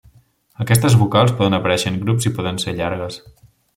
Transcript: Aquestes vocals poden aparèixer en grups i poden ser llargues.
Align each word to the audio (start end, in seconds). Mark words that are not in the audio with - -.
Aquestes 0.63 0.95
vocals 1.01 1.35
poden 1.41 1.57
aparèixer 1.57 1.93
en 1.93 1.99
grups 2.07 2.29
i 2.31 2.33
poden 2.39 2.59
ser 2.65 2.75
llargues. 2.81 3.21